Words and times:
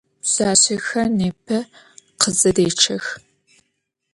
Pşsaşsexer 0.23 1.07
nêpe 1.17 1.57
khızedeççex. 2.21 3.05